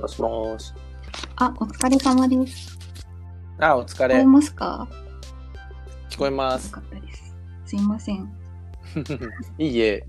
[0.00, 0.72] もしもーし。
[1.36, 2.78] あ、お疲れ様です。
[3.58, 4.26] あ、お疲れ聞こえ。
[4.26, 4.88] ますか？
[6.10, 6.68] 聞こえます。
[6.68, 7.34] よかったです。
[7.66, 8.30] すいません。
[9.58, 10.06] いいえ。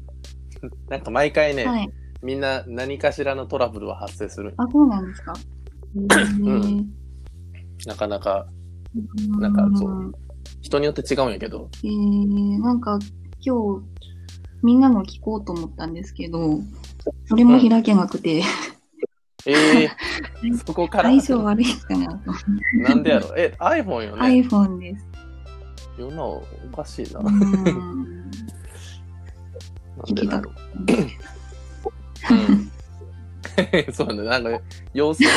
[0.90, 1.90] なんか毎回ね、はい。
[2.22, 4.54] みんな何かしらのトラブルは発生する。
[4.58, 5.34] あ、そうなんですか？
[5.96, 6.86] へー
[7.88, 8.48] なかなか
[9.40, 10.14] なんかそう
[10.62, 11.70] 人によって違うんやけど。
[11.84, 13.00] えー、なんか
[13.42, 13.86] 今日、
[14.62, 16.60] みんなの聞こうと思ったんですけど、
[17.26, 18.44] それも開けなくて、
[19.52, 19.90] ええ
[20.66, 21.10] そこから。
[21.10, 22.32] 相性悪いかなと。
[22.74, 25.08] なんでやろえ、iPhone よね？iPhone です。
[25.98, 27.20] 世のおかしいな。
[27.20, 28.32] うなんん。
[30.16, 30.56] でだろう。
[32.32, 34.50] うん、そうね、なんか
[34.94, 35.30] 様子が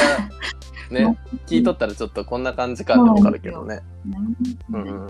[0.90, 3.80] ね、 聞いとったらちょっとこんな感じかってわかるけどね。
[4.70, 5.06] うんうん。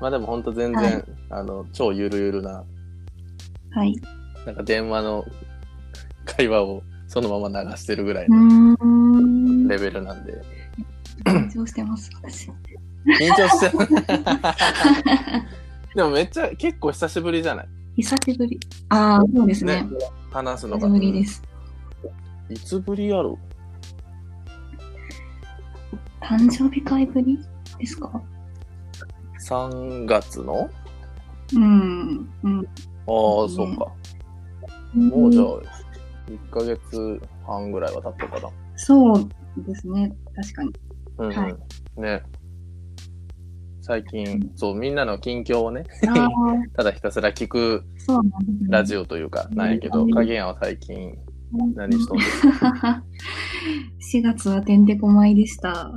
[0.00, 2.64] まあでも本当全然、はいあの、超ゆるゆるな、
[3.70, 3.96] はい。
[4.44, 5.24] なんか電話の
[6.24, 9.68] 会話をそのまま流してるぐらいのん。
[9.68, 10.42] レベルなんで。
[11.24, 12.50] 緊張してます、私。
[13.18, 13.88] 緊張してる。
[15.94, 17.68] でもめっちゃ結構久しぶりじゃない？
[17.96, 18.60] 久しぶり。
[18.90, 19.86] ああ、そうですね。
[20.30, 20.88] 話すのが。
[20.88, 21.42] 久しぶりです。
[22.50, 23.38] いつぶりやろ
[26.20, 27.38] 誕生日会ぶり
[27.78, 28.20] ですか
[29.48, 30.68] ?3 月の？
[31.54, 32.28] うん。
[32.42, 32.58] うん。
[32.60, 32.66] ああ、
[33.48, 33.86] そうか。
[34.94, 35.46] もうじゃあ、
[36.28, 38.50] 1ヶ月半ぐらいは経ったかな。
[38.76, 40.12] そうですね。
[40.34, 40.72] 確かに。
[41.18, 41.56] うん、うんはい
[42.00, 42.22] ね。
[43.86, 45.84] 最近、そう、みんなの近況をね、
[46.76, 47.84] ただひたすら聞く。
[48.68, 51.16] ラジオというか、なんやけど、うん影山は最近
[51.74, 53.04] 何しとんですか
[54.12, 55.92] 4月はてんてこまいでした。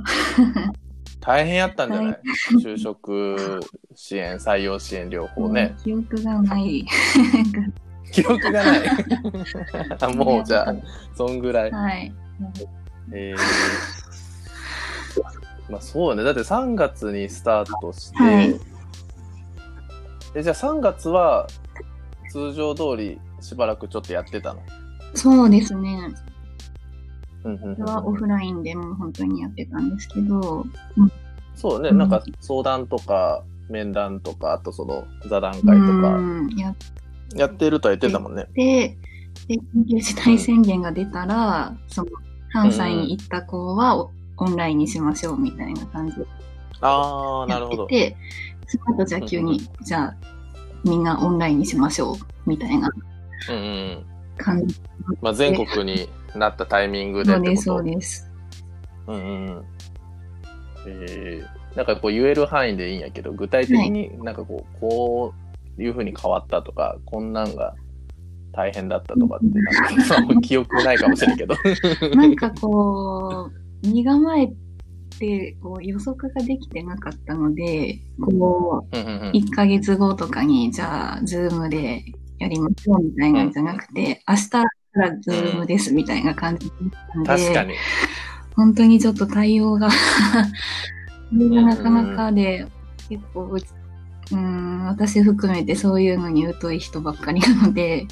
[1.20, 2.20] 大変やったんじゃない、はい
[2.62, 3.60] 就職
[3.96, 5.74] 支援、採用支援両方ね。
[5.82, 6.86] 記憶がない。
[8.12, 8.82] 記憶がない。
[10.00, 10.74] あもうじゃあ、
[11.16, 11.70] そんぐらい。
[11.70, 12.12] はい。
[13.12, 13.38] えー、
[15.70, 16.22] まあそうね。
[16.24, 18.60] だって3月にスタートして、はい
[20.32, 21.48] えじゃあ3月は
[22.30, 24.60] 通常通りしばらくちょっとやってたの？
[25.14, 26.14] そうですね。
[27.42, 30.64] うんうんうんそれはオフラインでもう本当にやってたんですけど、
[31.56, 31.88] そうね。
[31.88, 36.76] うんなんか相談とか面談とか、あとその座談会とうかんやっ
[37.34, 38.46] やってるとは言ってたもんね。
[38.54, 38.96] て、
[39.48, 42.10] で、緊急事態宣言が出たら、その、
[42.52, 46.26] 関西に行った子はオオンラインにしましょうみたいな感じで
[46.80, 47.84] ああ、なやるほど。
[47.84, 48.16] ってて、
[48.66, 50.16] その後じゃあ急に、じゃあ
[50.84, 52.90] みんなオンラインにしましょうみたいな
[53.48, 54.04] うんうん。
[54.38, 54.80] 感じ
[55.20, 58.30] まあ全国になったタイミングでそうです、そうです。
[59.06, 59.64] うんうんうん。
[60.86, 65.39] えー、なんかこう言える範囲でいいんやけど、具体的になんかこう、こう
[65.82, 67.74] いうふうに変わったとか、こんなんが
[68.52, 69.46] 大変だったとかって、
[70.08, 71.54] なんか記憶ないかもしれんけど。
[72.14, 73.50] なんかこ
[73.84, 74.48] う、身構え
[75.18, 82.02] てこう予測ができてなかったので、こう、うんうんうん1ヶ月後とかに、じゃあ、ズームで
[82.38, 84.64] やりましょうみたいなんじゃなくて、明日か
[84.94, 86.78] らズームですみたいな感じだっ
[87.12, 87.74] たんで、確かに。
[88.56, 89.90] 本当にちょっと対応が、
[91.30, 92.66] それがなかなかで、
[93.08, 93.46] 結構
[94.32, 98.06] うん、私含めてそういうのに疎い人ばっかりなので、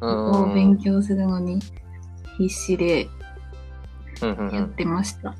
[0.00, 0.32] うん。
[0.32, 1.60] こう勉強するのに
[2.38, 3.08] 必死で
[4.22, 4.54] うんうんうん。
[4.54, 5.34] やってました。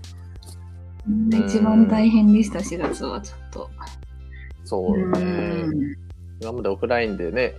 [1.10, 1.34] ん。
[1.34, 3.70] 一番大変でした、4月はちょっと。
[4.64, 5.20] そうよね。
[5.20, 5.24] う
[5.70, 5.96] ん。
[6.40, 7.54] 今までオフラインでね、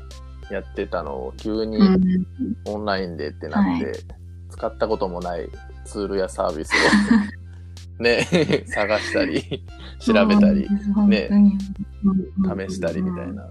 [0.51, 1.99] やってたのを急にうん。
[2.65, 3.93] オンラインでってなって、は
[4.49, 5.49] 使ったこともない
[5.85, 6.75] ツールやサービスを
[7.99, 9.65] ね、探したり、
[9.99, 10.67] 調べたり、
[11.07, 11.29] ね
[12.69, 13.33] 試したりみたい。
[13.33, 13.45] な。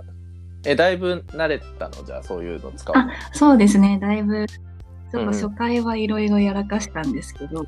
[0.65, 2.05] え、だいぶ慣れたの？
[2.05, 3.11] じゃあそういうの使うの？
[3.33, 7.65] そうですね、だいぶ、ちょっうんと初回はいろいろやらかしたんですけど、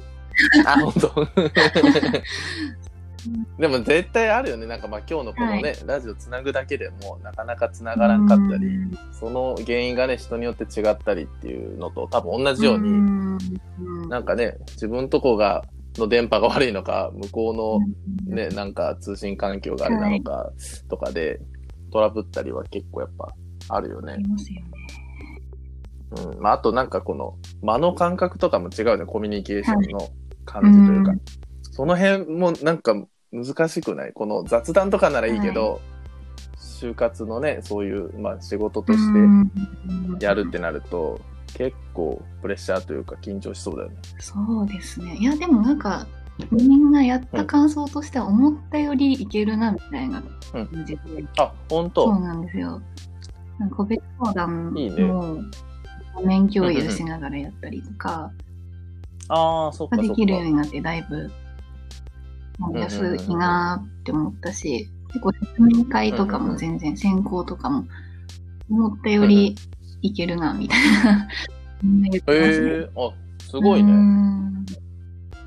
[0.66, 1.28] あ、本当？
[3.58, 4.66] でも絶対あるよね。
[4.66, 13.38] なんかまあ今日のこのね、ラジオつなぐだけでもなかなかつながらんかったり、うんその原因がね、人によって違ったりっていうのと多分同じように、ん
[14.08, 15.64] なんかね、自分とこが、
[15.98, 20.50] の電波が悪いのか、向こうのね、なんか通信環境があれなのか
[20.88, 21.40] とかで、
[21.92, 23.34] トラブったりは結構やっぱ
[23.68, 24.28] あるよねあり。
[24.28, 24.66] ますよね。
[26.34, 26.40] うん。
[26.40, 30.08] まあ、あとなんかこの間の感覚とかも違うね、コミュニケーションの
[30.44, 31.10] 感じというか。
[31.12, 31.20] うん
[31.70, 32.92] その辺もなんか
[33.30, 34.12] 難しくない？
[34.12, 35.80] この雑談とかならいいけど、
[36.56, 38.98] 就活のね、そういう、まあ仕事とし
[40.18, 41.20] てやるってなると、
[41.54, 43.96] 結構プレッシャーというか緊張しそうだよね。
[44.20, 45.16] そうですね。
[45.16, 46.06] いや、でもなんか、
[46.52, 50.22] みんなやった感想としては思ったよりいけるなみたいな
[50.52, 51.00] 感じで、
[51.38, 52.80] あ、本そう当なんですよ。
[53.58, 55.42] なんか個別相談も
[56.14, 58.30] 画面共有しながらやったりとか、
[59.28, 60.08] ああ、そっかそっか。
[60.08, 61.30] ができるようになって、だいぶ、
[62.74, 67.84] 安いなーって思ったし、結構説明会とかも全然、選考とかも、
[68.70, 69.56] 思ったより
[70.02, 71.28] いけるな、みたいな。
[71.82, 72.88] みんな言ってえ。
[72.94, 73.92] ー、あ、すごいうね。
[73.92, 74.66] ん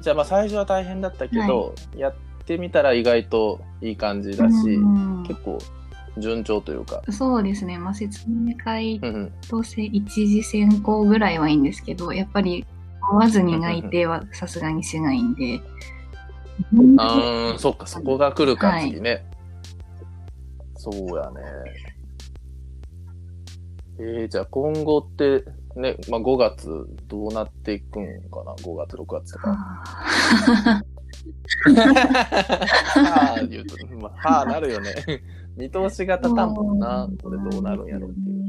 [0.02, 2.14] じゃあまあ最初は大変だったけど、やっ
[2.46, 5.60] てみたら意外といい感じだし、うん結構
[6.18, 7.02] 順調というか。
[7.10, 12.66] そうですね、まあ、説明会うんうんとせ一次選考ぐらいはいいんですけど、やっぱり
[13.12, 15.62] 会わずに内定はさすがにしないんで。
[16.98, 19.26] あーそっか、そこが来るか、次ね。
[20.76, 21.42] そうやね。
[24.00, 25.44] えー、じゃあ今後って、
[25.76, 29.50] ね、まあ5月どうなっていくんかな ?5 月、6月とか。
[29.50, 30.84] は
[32.96, 34.94] はあ、言うと、まあ、はあなるよね。
[35.58, 37.08] 見通しが立たんもんな。
[37.22, 38.42] これどうなるんやろっていう。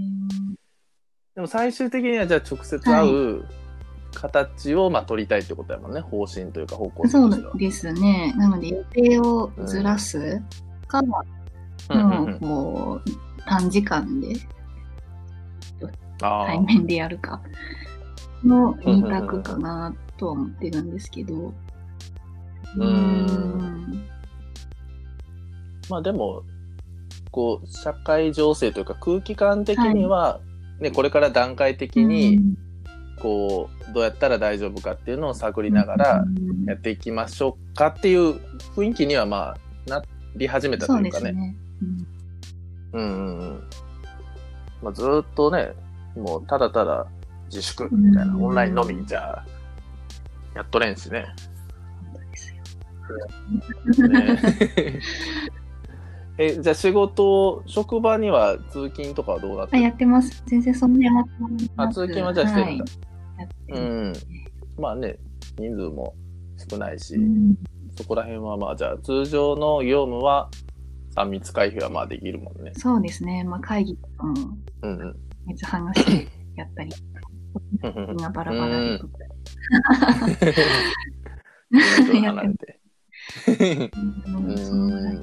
[1.34, 3.44] でも最終的にはじゃあ直接会う
[4.14, 6.00] 形をまあ取りたいってことやもんね。
[6.00, 7.58] 方針というか方向性そう。
[7.58, 8.32] ですね。
[8.36, 10.40] なので予定をずらす
[10.86, 11.12] か、うんうん
[11.94, 13.10] もううんこう
[13.44, 14.61] 短時間であ
[16.22, 17.42] 対面でやるか
[18.44, 21.52] の二択かなとは思ってるんですけど。
[22.76, 24.08] うーん
[25.90, 26.42] まあでも、
[27.30, 30.40] こう、社会情勢というか空気感的には、
[30.80, 32.40] ね、これから段階的に、
[33.20, 36.24] こう、どうやったら大丈夫かっていうのを探りながら
[36.66, 38.36] やっていきましょうかっていう
[38.74, 40.02] 雰囲気にはまあ、な
[40.36, 41.24] り始めたというかね。
[41.24, 41.56] ですね。
[41.82, 42.06] うん
[42.92, 43.62] うんうんうん。
[44.82, 45.72] まあずーっとね、
[46.16, 47.06] もうただただ
[47.46, 49.44] 自粛みたいな、うんオンラインのみじゃ、
[50.54, 51.26] やっとれんすよね
[56.38, 60.42] え、じゃあ仕事、職場には通勤とかはどうなってあ、るやってます。
[60.46, 61.12] 全然そんなや
[61.76, 62.84] あ、通勤はじゃあしてるんだ。
[63.38, 64.12] やってるうん。
[64.78, 65.18] まあね、
[65.58, 66.14] 人数も
[66.70, 67.54] 少ないし、うん
[67.94, 70.48] そこら辺はまあじゃあ通常の業務は
[71.14, 72.72] 3密回避はまあできるもんね。
[72.74, 73.44] そうですね。
[73.44, 74.34] まあ会議とかも
[74.80, 75.16] うんうん。
[75.46, 76.92] 水話してやったり、
[77.82, 77.90] うん。
[77.90, 78.98] うんみんなバラバラで。
[78.98, 79.18] 撮って
[82.42, 82.80] れて。
[84.26, 84.58] うん。
[84.58, 85.14] そのぐらい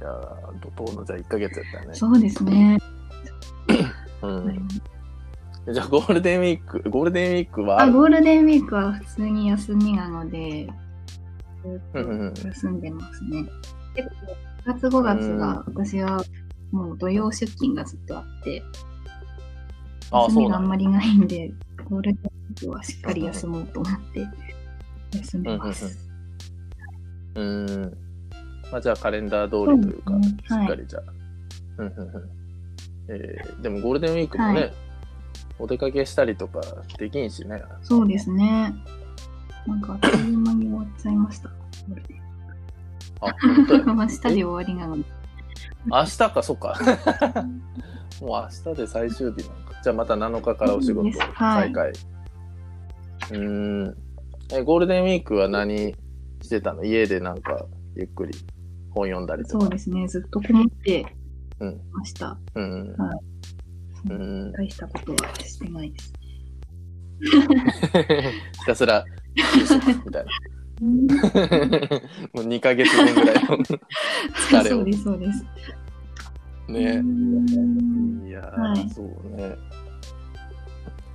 [0.00, 1.94] やー、怒涛のじゃあ1ヶ月やったよね。
[1.94, 2.78] そうですね。
[4.22, 4.68] うん。
[5.72, 10.68] じゃあゴールデンウィーク、ゴールデンウィークはあ、ゴールデンウィークは普通に休みなので、
[11.64, 12.80] ずっと休ん。
[12.80, 13.44] でますね。
[13.96, 16.22] 結構、4月5月が私は
[16.70, 18.62] もう土曜出勤がずっとあって、
[20.10, 20.84] あ休みがあんまり。
[20.84, 21.52] りないんで、
[21.88, 24.26] ゴールデンウィークはしっかり休もうと思って
[25.18, 26.08] 休んでます。
[27.34, 27.96] うん。
[28.70, 31.02] まあじゃあカレンダー通りというか、そうねしっかりじゃあ。
[31.78, 32.30] うんうんうん
[33.08, 34.72] えーでもゴールデンウィークもね、はい
[35.58, 36.60] お出かけしたりとか
[36.98, 37.62] できんしね。
[37.82, 38.74] そうですね。
[39.66, 41.50] なんかあっという間に終わっちゃいました。
[43.20, 43.84] あ、本当や。
[43.94, 45.04] 明日で終わりなので。
[45.86, 46.78] 明日か、そっか。
[48.20, 49.80] もう明日で最終日なのか。
[49.82, 51.90] じゃあまた7日からお仕事再開。
[51.90, 53.96] うーん。
[54.52, 55.94] え、ゴールデンウィークは何
[56.42, 56.84] してたの？
[56.84, 58.32] 家でなんかゆっくり
[58.90, 59.64] 本読んだりとか。
[59.64, 60.06] そうですね。
[60.08, 61.06] ずっとこもって
[61.60, 62.38] うんました。
[62.54, 62.94] うん。
[62.96, 63.18] は
[64.08, 64.52] うん。
[64.52, 66.12] 大したことはしてないです。
[68.60, 69.04] ひたすら、
[70.04, 70.30] みたいな。
[72.32, 75.44] もう2ヶ月分ぐらいの疲れを そうです、そうです。
[76.68, 77.02] ねう。
[77.02, 79.06] んいやー、はいそう
[79.36, 79.56] ね。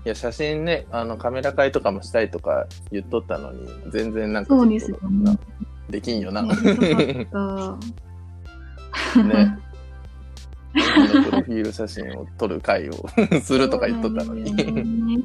[0.04, 5.38] いや、写真ね、あの、カメラ会とかもしたいとか言っとったのに、全然なんかそうですよねな
[5.90, 6.42] できんよな。
[6.42, 6.56] ね。
[10.74, 12.94] プロフィール写真を撮る会を
[13.44, 14.54] するとか言っとったのに。
[14.54, 14.64] ね。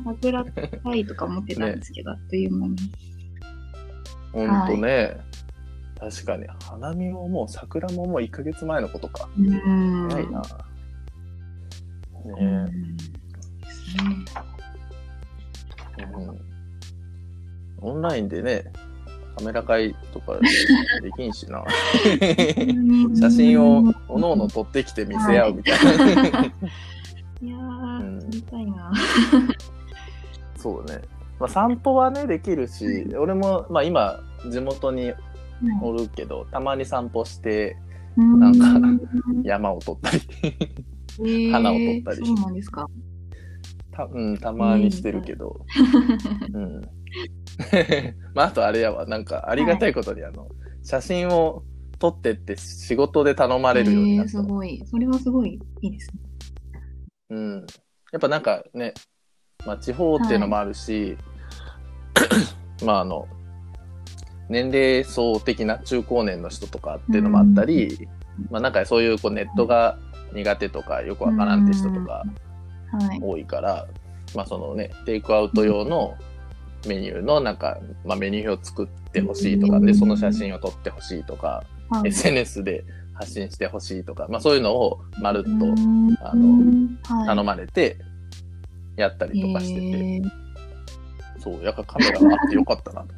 [0.04, 0.44] 桜
[0.84, 2.76] 会とか思ってたんですけど、あっという間に。
[4.36, 5.16] ほんとね。
[5.98, 9.28] 確かに、花見ももう桜ももう1ヶ月前のことか。
[9.38, 10.08] うん。
[10.10, 10.42] 早いな。
[12.24, 12.72] うんね
[13.60, 14.04] ですね
[16.14, 16.46] うん
[17.82, 18.64] オンラインでね、
[19.36, 20.38] カメラ会とか
[21.02, 21.62] できんしな。
[23.14, 26.44] 写真をおのおの撮ってきて見せ合うみたいな。
[27.42, 28.92] いやうんー、撮りたいな。
[30.56, 31.02] そうね。
[31.38, 34.18] まあ、散歩はね、できるし、俺も、まあ今、
[34.50, 35.12] 地元に
[35.82, 37.76] おるけど、たまに散歩して
[38.16, 39.04] なんか
[39.42, 42.86] 山を撮ったり、花を撮ったりそうなんですか。
[43.96, 45.64] た,、うん、たまにしてるけど。
[46.52, 46.82] うん。
[48.34, 50.48] まあ、あとあれやわ、なんかありがたいことに、あの、
[50.82, 51.64] 写真を
[51.98, 54.32] 撮ってって仕事で頼まれるようになった。
[54.32, 54.82] えーすごい。
[54.86, 56.20] それはすごいいいですね。
[57.30, 57.66] うん。
[58.12, 58.92] やっぱなんかね、
[59.66, 61.16] まあ地方っていうのもあるし、
[62.84, 63.26] まああの、
[64.48, 68.08] 年齢層的な中高年の人とかっていうのもあったり、
[68.50, 69.98] まあなんかそういうこうネットが
[70.32, 72.24] 苦手とかよくわからんって人とか
[72.92, 73.20] はい。
[73.22, 73.86] 多いから、
[74.34, 76.14] まあそのね、テイクアウト用の
[76.86, 82.08] メニューのなんか、まあメニュー表を作ってほしいとか、で、その写真を撮ってほしいとか、はい。
[82.08, 82.84] SNS で
[83.14, 85.50] 発信してほしいとか、まあそういうのをまるっと
[86.22, 86.58] あの
[87.14, 87.98] の頼まれて
[88.96, 90.30] やったりとかしてて、へー。
[91.40, 93.08] そう、やっぱカメラがあってよかったなと。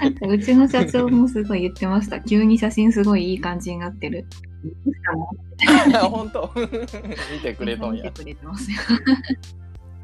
[0.00, 2.20] なんかうちの社長もすごい言ってました。
[2.20, 4.26] 急に写真すごいいい感じになってる。
[6.10, 8.22] 本当 見てくれとんや見て。
[8.22, 8.78] くれてますよ。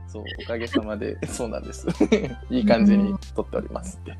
[0.06, 1.86] そう、おかげさまで、そうなんです。
[2.50, 4.18] いい感じに撮っておりますって。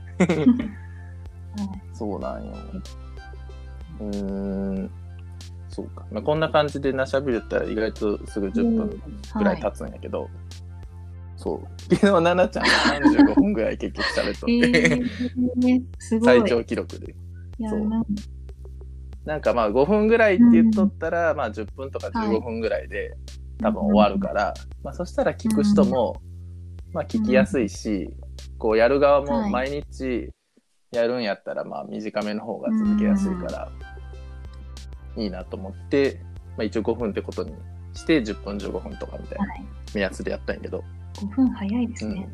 [1.92, 2.52] そうなんよ。
[4.00, 4.90] うーん。
[5.68, 6.04] そうか。
[6.10, 9.02] まあ、こんな感じでなしゃべるったら意外とすぐ10分
[9.36, 10.30] ぐらい経つんやけど、
[11.40, 11.82] そう。
[11.94, 12.70] 昨日、奈々ちゃんが
[13.24, 16.40] 35分ぐらい結局喋っとえって、ー、すごい。
[16.40, 17.14] 最長記録で。
[17.66, 17.88] そう。
[17.88, 18.04] なん
[19.24, 23.16] なんかまあ5分ぐらいって言っとったら、まあ10分とか15分ぐらいで
[23.58, 26.20] 多分終わるから、まあそしたら聞く人も、
[26.92, 28.10] まあ聞きやすいし、
[28.58, 29.50] こうやる側もはい。
[29.50, 30.30] 毎日
[30.92, 33.72] やるんやったらまあ短めの方が続けやすいから、
[35.16, 36.20] いいなと思って、
[36.58, 37.54] まあ一応5分ってことに
[37.94, 39.64] して10分15分とかみたいなはい。
[39.94, 40.84] 目安でやったんやけど、
[41.20, 42.28] 5分早いですね。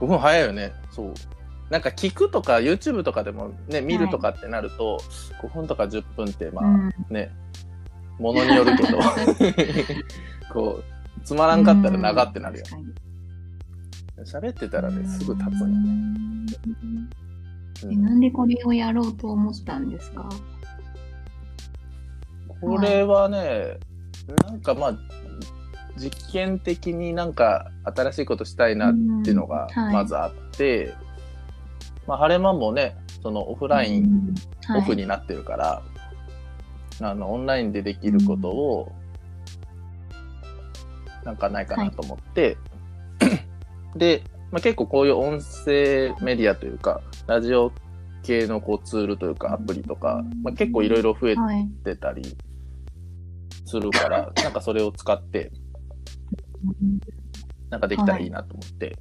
[0.00, 0.72] 5分早いよね。
[0.90, 1.14] そう。
[1.70, 4.98] なんか聞くとか YouTube とかでもね、見るとかってなると、
[5.42, 7.30] 5分とか10分ってまあ、うんね、
[8.18, 8.98] ものによるけど、
[10.52, 12.64] こう、つまらんかったら長ってなるよ。
[12.64, 12.82] 確
[14.32, 15.72] かに喋ってたらね、すぐ経つんよね。
[15.74, 16.28] うん
[17.90, 20.28] えなんでこれをやろうと思ったんですか？
[22.60, 23.78] これはね、
[24.48, 24.98] なんかまあ、
[25.98, 30.94] 実験的になんか新しいことしたいなっていうのがうんはいまずあって、
[32.06, 34.34] まあ、晴れ間もね、そのオフライン、
[34.74, 35.02] オフに。
[35.02, 35.82] になってるから、
[37.00, 38.92] あの、オンラインでできることを、
[41.24, 42.56] なんかないかなと思って、
[43.94, 47.72] で、まあ、結構こういう音声メディアというか、ラジオ
[48.22, 51.66] 系のこうツールというかアプリとか、まあ、結構いろいろ増えはい。
[51.84, 52.36] てたり
[53.66, 55.52] するから、なんかそれを使って、
[57.70, 58.96] なんかできたらいいなと思って。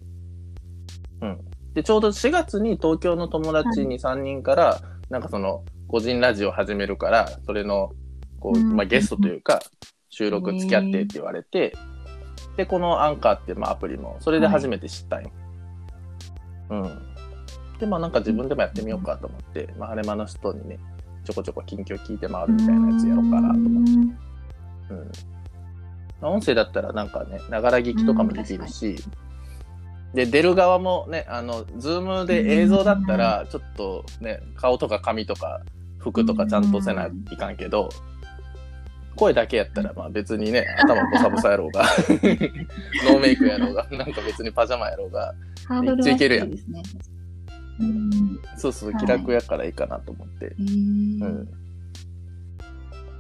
[1.21, 1.39] うん。
[1.73, 7.91] で、ちょうど4月に東京の友達2、3人から、なんかその、個人ラジオ始めるから、それの、
[8.39, 9.61] こう、うんまあ、ゲストというか、
[10.09, 11.75] 収録付き合ってって言われて、
[12.57, 15.31] で、このアンカーって、まあ、アプリも、それで初めて知ったんよ。
[16.69, 16.83] うん。
[17.79, 20.79] で、まあ、なんか自分でもやってみようかと思って、まあ、晴れ間の人にね、
[21.23, 23.91] ちょこちょこ近況聞いて回るみたいなやつやろうかなと思って。
[24.89, 25.11] うん。
[26.21, 28.95] まあ音声だったらなんかね、ながら聞きとかもできるし、
[30.13, 35.61] で、出る側もね、あの、ズームで映像だったら、ちょっとね、顔とか髪とか
[35.99, 37.89] 服とかちゃんとせないかんけど、
[39.15, 41.83] 声だけやったら、まあ別にね、頭ボサボサやろうが、
[43.05, 45.33] ノーメイクやろうが、なんか別にパジャマやろうが、
[45.81, 46.51] めっちゃいけるやん。
[48.57, 51.47] そうそう、はい気楽やからいいかなと思って、うん。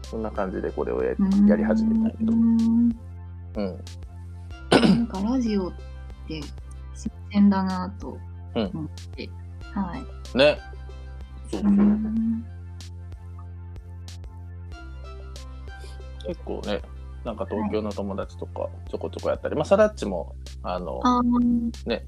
[0.09, 1.47] そんな感じでこれをやうん。
[1.47, 2.95] やり始めたけど、うん。
[3.55, 3.79] うん。
[4.71, 5.73] なんかラジオっ
[6.27, 6.41] て
[6.95, 8.17] 新鮮だなと
[8.55, 9.29] 思って。
[9.73, 10.37] はい。
[10.37, 10.59] ね。
[11.51, 11.61] そう。
[11.61, 11.71] そう。
[11.71, 12.45] うん。
[16.25, 16.81] 結構ね、
[17.25, 22.01] なんか東京の友達とかちょこちょこやったり、まあ、サラッチも、あの、あー。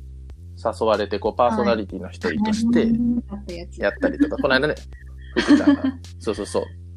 [0.82, 2.88] 誘われて、こう、パーソナリティの一人として
[3.82, 4.76] やったりとか、この間ね、
[5.38, 5.84] 福ちゃんが、
[6.20, 6.89] そうそうそう、うん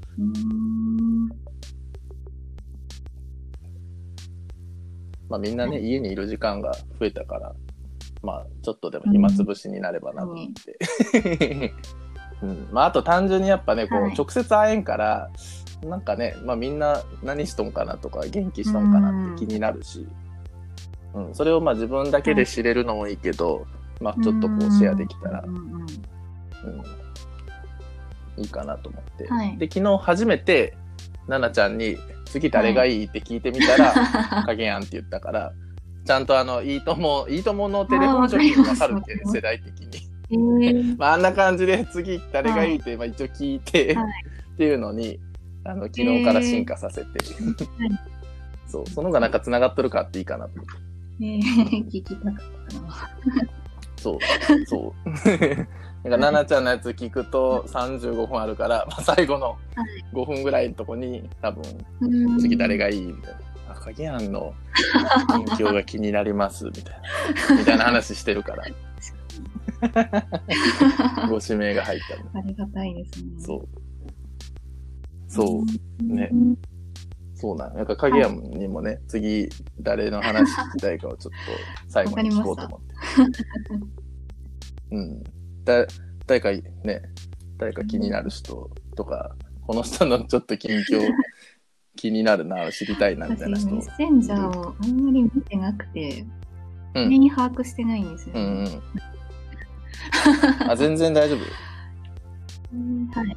[5.29, 7.55] まあみんなね、家にいる時間が増えたから、
[8.23, 11.73] まあちょっとでも暇つぶしになればなと思って。
[12.43, 14.15] うん、まああと単純にやっぱね、こう、はい。
[14.15, 15.31] 直接会えんから、
[15.85, 20.07] なんかね、まあみんな何しとんかなとか、元気しとんかなって気になるし、
[21.15, 23.67] うん、それをまあ自分だけで知れるのもいいけど、
[24.01, 25.45] まあちょっとこうシェアできたら。
[25.47, 25.55] う、ん。
[25.55, 25.63] うん。
[25.63, 26.85] うん、
[28.37, 29.27] いいかなと思って。
[29.29, 30.77] はいで、昨日初めて、
[31.29, 33.93] 奈々ちゃんに、次誰がいいって聞いてみたら、
[34.47, 35.53] 影やんって言ったから、
[36.05, 40.13] ちゃんとあの、いいとも、いいとものテレフォンショップわかるけあーわかります世代的に。
[40.31, 44.07] えー まあ、あんな感じで次誰がいいって、まあ一応聞いて、はい
[44.53, 45.19] っていうのに、
[45.65, 47.21] あの、昨日から進化させて、
[48.67, 50.73] そう、その方がなんか繋がっとるかっていいかなと思って。
[51.21, 52.35] えー聞きたかっ
[52.69, 53.62] たな。
[54.03, 54.19] そう、
[54.67, 55.11] そう。
[56.09, 59.57] なんか、奈々ちゃんのやつ聞くと35分あるから、まあ、最後の
[60.13, 61.63] 5分ぐらいのとこに、多分、
[62.01, 63.35] うん次誰がいいみたい
[63.69, 64.55] な影庵の？
[65.47, 66.85] 近況が気になります、みたい
[67.51, 67.59] な。
[67.59, 68.65] みたいな話してるから。
[71.29, 72.45] ご指名が入ったの。
[72.45, 73.31] ありがたいですね。
[73.39, 73.69] そう。
[75.29, 75.65] そ
[76.01, 76.05] う。
[76.05, 76.31] ね。
[77.35, 77.77] そうなん。
[77.77, 79.49] なんか影山にもね、次
[79.81, 81.39] 誰の話聞きたいかをちょっと
[81.89, 82.92] 最後に聞こうと思って。
[84.91, 85.23] うん。
[85.65, 85.87] だ、
[86.27, 86.51] 誰か
[86.85, 87.03] ね、
[87.59, 89.35] 誰か気になる人とか、
[89.67, 91.13] この人のちょっと近況
[91.97, 93.75] 気になるな、知りたいなみたいな私、人。
[93.77, 96.25] メッセンジャーをあんまり見てなくて、
[96.95, 98.71] うん上に把握してないんですよ、うんうね。
[100.67, 100.71] ん。
[100.71, 101.39] あ、全然大丈夫？
[102.75, 103.37] うんはい。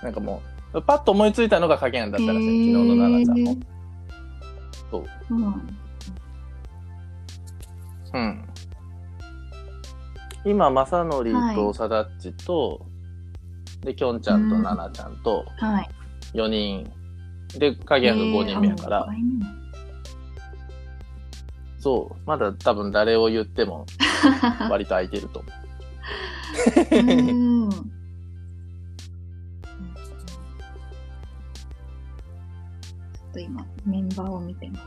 [0.00, 0.40] なんかも
[0.72, 3.56] う、パッと思いついたのが影山だったらしい、昨日の奈々ちゃんも。
[4.90, 5.06] そう。
[5.34, 5.44] うん。
[8.14, 8.44] うん。
[10.44, 12.86] 今、正則とさだっちと、
[13.80, 15.90] で、きょんちゃんとうん奈々ちゃんとはい。
[16.34, 16.90] 4人、
[17.58, 19.58] で、影山が5人目やから、えー
[21.80, 23.86] そう、まだ多分誰を言っても
[24.68, 25.52] 割と空いてると思う。
[26.96, 27.70] うん。
[27.70, 27.80] ちょ
[33.30, 34.82] っと今、メンバーを見てます。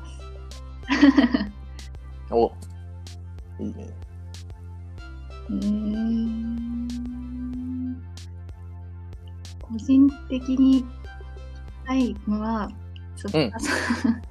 [2.29, 2.51] お
[3.59, 3.87] いいね。
[5.51, 6.35] えー、
[9.61, 10.85] 個人的に
[11.87, 12.69] 聞いのは、
[13.15, 14.21] 翼さん。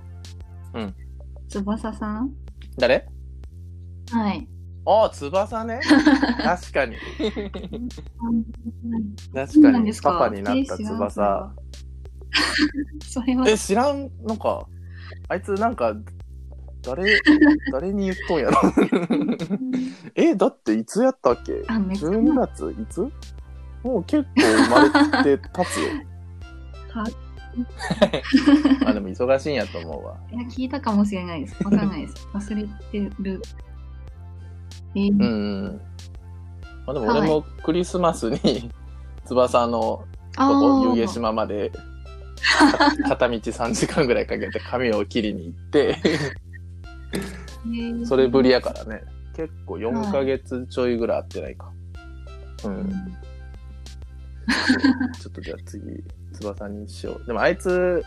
[0.75, 0.95] うん
[1.49, 2.33] 翼さん
[2.79, 3.07] 誰？
[4.13, 4.49] はい。
[4.87, 5.81] ああ、翼ね。
[6.43, 6.97] 確かに。
[9.35, 11.55] 確かにパパになった翼。
[13.05, 14.67] それは、え、知らんのか。
[15.29, 15.95] あいつなんか、
[16.83, 17.21] 誰、
[17.73, 18.57] 誰に言っとんやろ。
[20.15, 21.63] え、だっていつやったっけ？
[21.69, 22.71] あ、めっちゃ ?12 月？
[22.73, 23.01] いつ？
[23.83, 25.87] もう結構生まれて経つよ。
[26.93, 27.07] は
[28.87, 30.17] あ、でも忙しいんやと思うわ。
[30.33, 31.63] いや聞いたかもしれないです。
[31.65, 32.29] わかんないです。
[32.33, 33.43] 忘れてる。
[34.95, 35.25] えーうんう
[35.69, 35.81] ん。
[36.87, 38.71] まあ、でも俺もクリスマスに、
[39.27, 40.05] 翼のと
[40.37, 41.73] こ、ー湯気島まで、
[43.09, 49.03] 片道3時間ぐらいかけて髪を切りに行って、えーそれぶりやからね。
[49.35, 51.73] 結構4ヶ月ちょいぐらい会ってないか。
[52.65, 52.89] うん。
[55.21, 55.83] ちょっとじゃあ次、
[56.33, 57.27] 翼にしよう。
[57.27, 58.03] でもあいつ、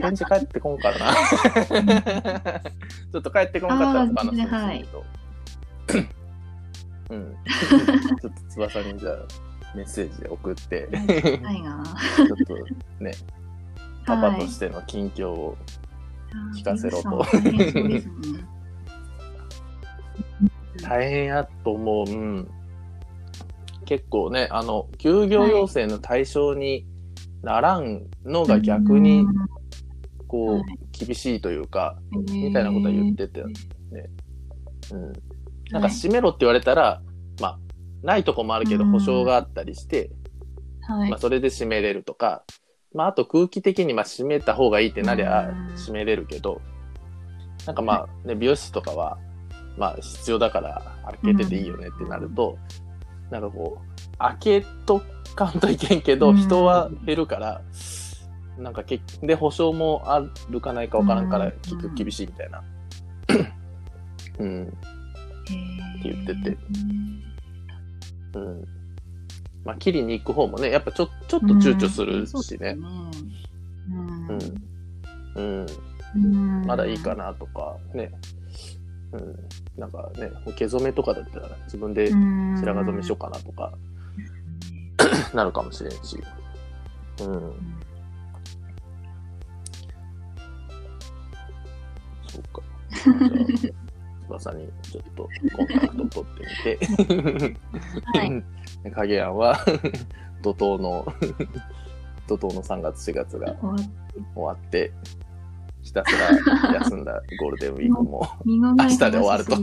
[0.00, 1.14] 返事帰ってこんからな。
[3.12, 5.04] ちょっと帰ってこんかったらあー他の人にすはいると。
[7.10, 7.36] うん。
[8.20, 9.14] ちょっと翼にじゃあ
[9.74, 10.88] メッセージ送って、
[11.42, 11.82] ないな。
[12.16, 12.54] ちょっと
[13.02, 13.12] ね、
[14.04, 15.56] パパとしての近況を。
[16.54, 18.57] 聞かせろとはい
[20.88, 22.10] 大変やと思う。
[22.10, 22.48] うん。
[23.84, 26.86] 結構ね、あの、休業要請の対象に
[27.42, 29.24] ならんのが逆に、
[30.26, 30.62] こう、はい
[30.98, 33.54] 厳しいというか、みみたいなことは言ってて、ね。
[34.92, 35.12] うん。
[35.70, 37.00] なんか閉めろって言われたら、
[37.40, 37.58] まあ、
[38.02, 40.10] ないとこもあるけど、うん保証があったりして、
[40.80, 42.42] はいまあ、それで閉めれるとか、
[42.94, 46.60] まあ、あと空気的に、まあ、閉めた方がいいってなりゃうん、閉めれるけど、
[47.66, 49.18] なんかまあ、ね、美容室とかは、
[49.78, 50.82] まあ、必要だから、
[51.22, 52.58] 開けてていいよねってなると、
[53.30, 55.02] なんかこう、開けと
[55.34, 57.62] かんといけんけど、うん人は減るから、
[58.58, 62.62] なんかけ、で、保証もあるかないかわからんからうん、結局厳しいみたいな。
[64.40, 64.66] うん。
[64.66, 66.58] って言ってて
[68.34, 68.64] うん。
[69.64, 72.76] まあ、切りに行く方もね、やっぱちょちょっと躊躇するしね。
[73.88, 74.38] うん。
[75.36, 75.66] うん。
[76.16, 78.10] うんまだいいかなとか、ね。
[79.12, 79.48] うん。
[79.76, 83.72] なんかね、毛染めとかだったら自分で白髪染めしようかなとか、
[85.34, 86.18] なるかもしれんし。
[87.20, 87.26] うん。
[92.26, 92.62] そうか。
[93.56, 97.48] じゃあ、翼にちょっとコンタクト取ってみて。
[98.18, 98.44] はい
[98.90, 99.58] 影山は
[100.42, 101.04] 怒涛の
[102.28, 103.78] 怒涛の3月4月が終わっ
[104.34, 104.92] 終わって
[105.82, 109.56] ひたすら休んだゴールデンウィークも明日で終わると。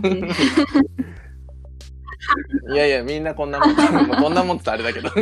[2.74, 3.76] いやいやみんなこんなもん
[4.24, 5.10] こんなもんってあれだけど。
[5.16, 5.22] え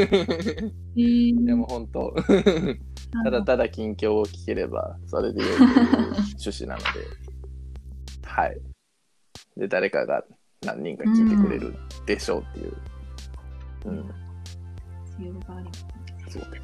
[0.96, 1.46] ー。
[1.46, 2.16] でも本当。
[3.24, 6.88] ただただ近況を聞ければそれでよいという趣旨なので。
[8.24, 8.58] はい。
[9.58, 10.24] で誰かが
[10.66, 11.76] 何人か聞いてくれる
[12.06, 12.74] でしょうっていう。
[13.86, 14.00] うん。
[16.40, 16.64] うか。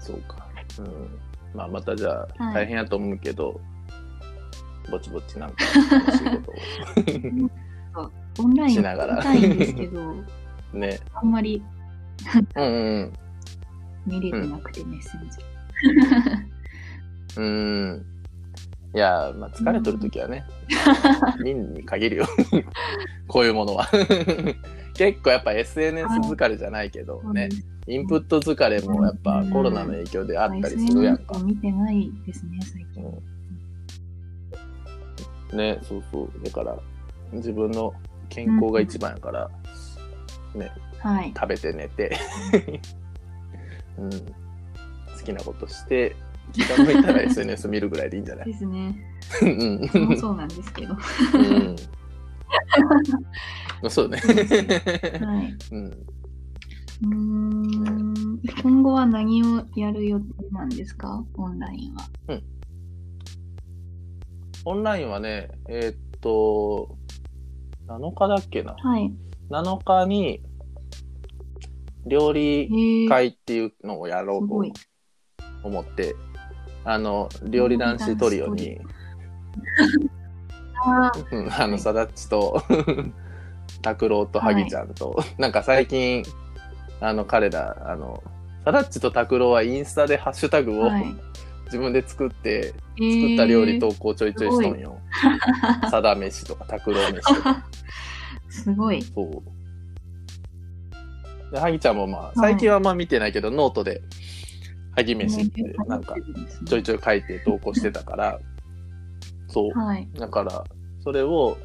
[0.00, 0.48] そうか。
[0.78, 1.23] うん。
[1.54, 3.60] まあ、またじゃあ、はい大変やと思うけど、
[4.90, 5.56] ぼちぼちなんか
[5.90, 6.52] 楽しいこ
[7.94, 8.12] と
[8.42, 10.14] オンラインしながら見たいんですけど、を。
[10.74, 10.98] ね。
[11.14, 11.62] あんまり
[12.56, 13.12] うんうん
[14.06, 15.38] 見れてなくて、メッセンジ
[17.38, 17.44] うん。
[17.44, 17.48] う
[17.96, 18.06] ん。
[18.94, 20.44] いや、まあ、疲れとるときはね、
[21.42, 22.26] 見んに限るよ。
[23.28, 23.88] こういうものは。
[24.94, 27.48] 結構やっぱ SNS 疲れじゃないけどね、
[27.86, 31.38] インプット疲れもやっぱコロナの影響であったりするやんか。
[31.40, 33.04] 見てないですね、最近。
[35.52, 36.44] うん、ね、そうそう。
[36.44, 36.78] だから、
[37.32, 37.92] 自分の
[38.28, 39.50] 健康が一番やから、
[40.54, 41.32] ね、はい。
[41.34, 42.16] 食べて寝て、
[43.98, 44.16] うん、好
[45.24, 46.14] きなことして、
[46.52, 48.46] 気が向いたら SNS 見るぐらいでいいんじゃない？
[48.46, 48.94] ですね。
[49.42, 49.46] う
[50.12, 50.94] んそうなんですけど。
[50.94, 51.00] は
[51.34, 51.76] うん、
[53.90, 54.18] そうね。
[55.42, 55.56] い。
[55.74, 58.40] うん、うーん。
[58.62, 61.24] 今後は何をやる予定なんですか？
[61.36, 62.08] オンラインは。
[64.66, 66.96] オンラインはね、えーっと、
[67.86, 68.74] 7日だっけな？
[68.74, 69.12] はい。
[69.50, 70.42] 7日に
[72.06, 73.06] 料理。
[73.08, 74.62] 会っていうのをやろうと。
[75.64, 76.14] 思って、
[76.84, 78.78] あの、料理男子トリオに、
[81.58, 82.62] あの、さだっちと、
[83.82, 86.22] 拓郎とはぎちゃんと、 なんか最近、
[87.00, 88.22] あの、彼ら、あの、
[88.64, 91.14] さだっちと拓郎はインスタでハッシュタグをはい。
[91.66, 92.74] 自分で作って、作
[93.22, 95.00] 作った料理投稿ちょいちょいしとんよ。
[95.90, 97.64] さだ飯とか拓郎飯とか。
[98.48, 99.02] すごい。
[99.02, 99.42] そ
[101.50, 101.52] う。
[101.52, 104.02] で、はぎちゃんもまあ、い最近はまあ見てないけど、ノートで、
[104.94, 106.14] はぎ飯って、なんか、
[106.66, 108.38] ちょいちょい書いて投稿してたから、
[109.54, 109.70] そう。
[109.78, 110.08] はい。
[110.14, 110.64] だから、
[111.02, 111.56] それを、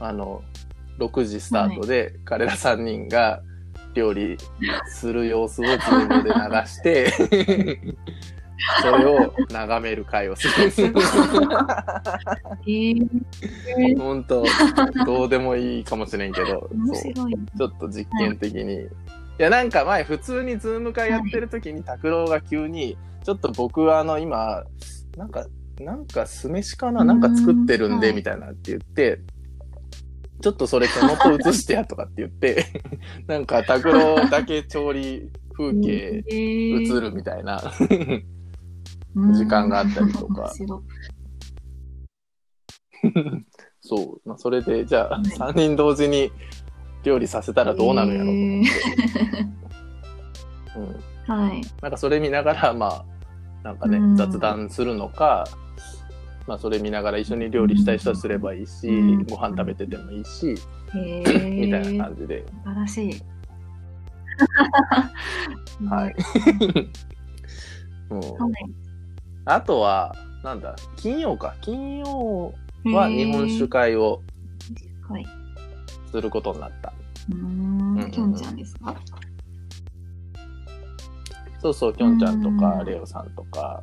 [0.00, 0.42] あの、
[0.98, 3.42] 6時スタートで、彼ら3人が
[3.94, 4.38] 料理
[4.88, 6.36] する様子をズームで流
[6.66, 7.12] して、
[8.80, 10.54] それを眺める会をする。
[12.66, 14.44] えー、本当
[15.04, 17.14] どうでもいいかもしれんけど、そう。
[17.14, 18.74] ちょっと実験的に。
[18.76, 18.88] い
[19.38, 24.64] や、なんか前、普通にズーム会やってる時に、拓郎が急に、ちょっと僕はあの、今、
[25.16, 25.44] なんか、
[25.80, 29.20] なんか酢飯かななんか作ってるんで、うんみたいなって言って、
[30.40, 32.82] ちょっとそれ手元映してやとかって言って、
[33.26, 37.60] なんか拓郎だけ調理風景映映るみたいな。
[39.14, 40.52] 時間があったりとか
[43.80, 44.28] そう。
[44.28, 46.32] まあ、それで、じゃあ、はい3人同時に
[47.04, 48.70] 料理させたらどうなるんやろうと思って。
[51.28, 51.36] うん。
[51.46, 51.62] はい。
[51.82, 53.04] なんかそれ見ながら、まあ、
[53.64, 55.44] なんかね、うん雑談するのか、
[56.46, 60.54] まあそれ見ながら一緒に料理したい人はすればいいし、うんご飯食べててもいいし、
[60.94, 61.24] へみ
[61.70, 61.98] たいえ。
[61.98, 62.44] な感じで。
[62.46, 63.22] 素晴らしい。
[65.88, 66.14] はい。
[68.10, 68.30] うんはい。
[69.46, 71.54] あとは、なんだ、金曜か。
[71.62, 72.52] 金曜
[72.86, 74.22] は日本酒会を
[75.08, 75.26] はい。
[76.10, 76.92] することになった。
[77.32, 78.10] うん。
[78.10, 78.94] きょんちゃんですか？
[81.64, 83.82] そうそう、きょんちゃんとか、うんレオさんとか、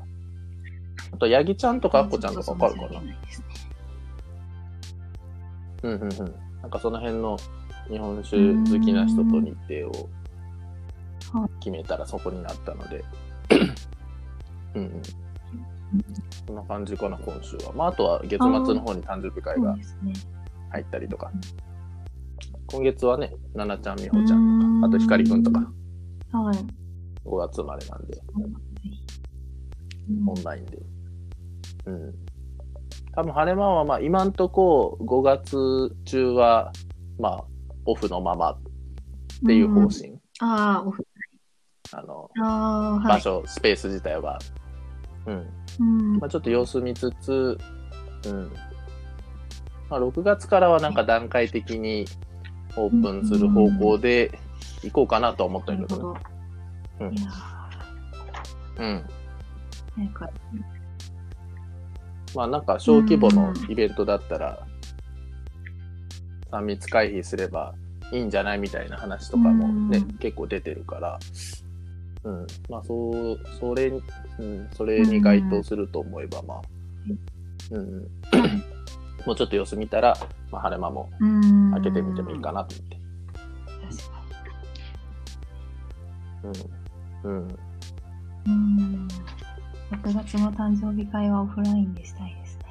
[1.11, 3.01] あと、ヤギちゃんとかアッコちゃんとかわかるかな？
[5.81, 6.09] うんうんうん。
[6.61, 7.37] なんかその辺の
[7.89, 10.09] 日本酒好きな人と日程を
[11.33, 13.03] はい決めたらそこになったので。
[14.75, 15.01] うんうん。
[16.45, 17.73] そんな感じかな、今週は。
[17.73, 19.75] まあ、あとは月末の方に誕生日会が。
[20.69, 21.41] 入ったりとかうん。
[22.67, 25.59] 今月はね、ななちゃん、みほちゃんとか、あとひかりくんとか、
[26.31, 26.57] はい。
[27.25, 28.71] 5月生まれなんで、うん
[30.27, 30.77] オンラインで。
[31.85, 32.13] うん。
[33.13, 36.71] 多分、晴れ間は、まあ、今んとこ、5月中は、
[37.19, 37.43] まあ、
[37.85, 38.59] オフのままっ
[39.45, 40.13] ていう方針。
[40.39, 41.05] ああ、オフ。
[41.93, 43.07] あの、ああ、はい。
[43.07, 44.39] 場所、スペース自体は。
[45.25, 45.47] うん。
[45.79, 47.57] うんまあ、ちょっと様子見つつ、
[48.25, 48.51] うん。
[49.89, 52.05] まあ、6月からはなんか段階的に
[52.77, 54.39] オープンする方向で
[54.83, 56.19] 行こうかなとは思ったなんるけどね。
[57.09, 58.83] ど。
[58.83, 58.97] うんん。
[58.97, 59.03] ー
[59.97, 60.29] なんか、
[62.35, 64.65] まあなんか小規模のイベントだったら、
[66.51, 67.73] 3密回避すれば
[68.11, 71.19] いいんじゃないみたいな話とかもね、うん結構出てるから、
[72.23, 72.47] うん。
[72.69, 74.01] まあそう、それに、
[74.39, 76.61] うん、それに該当すると思えば、まあ、
[77.71, 78.01] うん、うん。
[79.25, 80.15] もうちょっと様子見たら、
[80.51, 81.71] まあ晴れ間もうん。
[81.71, 82.97] 開けてみてもいいかなと思って。
[83.97, 84.21] 確か
[86.43, 86.80] うん。
[87.23, 87.47] うん。
[88.47, 89.07] うん。
[89.91, 92.65] 6月の誕生日会はオフラインでしたいですね。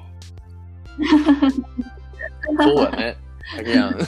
[2.59, 3.17] そうやね。
[3.45, 3.99] ハゲヤン。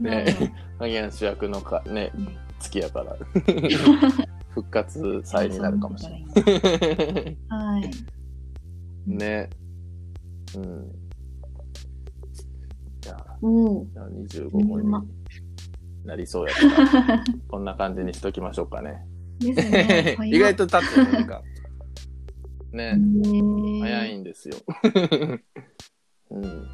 [0.00, 0.54] ねね。
[0.78, 3.16] ハゲヤン主役のか、ね、ね月やから。
[4.50, 6.22] 復活祭になるかもしれない。
[7.48, 7.90] はい。
[9.06, 9.50] ね。
[10.56, 10.92] うん。
[13.00, 14.90] じゃあ、25本に
[16.04, 17.64] なりそうやから、こん。
[17.64, 19.04] な感じにしときましょうかね。
[19.38, 20.16] ですね。
[20.26, 21.42] 意外と経つよね、時間。
[22.72, 22.98] ね、
[23.80, 24.56] 早早いんですよ。
[26.30, 26.68] うん。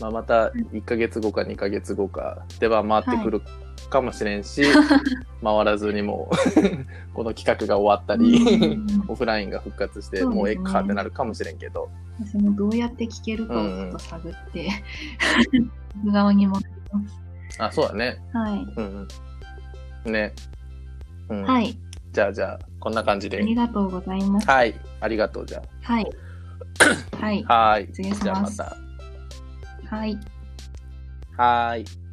[0.00, 3.42] まあ、また1ヶ月後か2ヶ月後か出番回ってくる
[3.90, 4.64] かもしれんし、
[5.42, 6.34] 回らずにもう
[7.14, 8.76] この企画が終わったり、
[9.06, 14.68] オフラインが復活して、もうええかってなるかもしれんけど、私もどうやって聞けるかをちょっと探って、
[16.02, 16.58] 僕側にも
[17.58, 18.20] あ、そうだね。
[18.32, 18.58] はい。
[18.76, 19.08] うん
[20.04, 20.12] うん。
[20.12, 20.32] ね。
[21.28, 21.76] うん、はい。
[22.12, 23.54] じゃあじゃあ、こんな感じであり。
[23.54, 24.48] がとうございます。
[24.48, 24.74] はい。
[25.00, 26.06] ありがとう、じゃ はい。
[27.20, 27.44] はい。
[27.48, 27.54] あ。
[27.54, 28.14] はーい。
[28.14, 28.76] じゃあまた。
[29.90, 30.18] はい。
[31.36, 32.03] はーい。